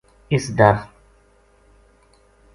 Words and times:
اس 0.33 0.43
ڈر 0.57 0.75